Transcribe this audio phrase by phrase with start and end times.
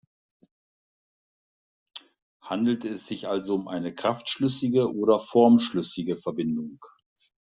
[2.43, 6.79] Handelt es sich also um eine kraftschlüssige oder formschlüssige Verbindung?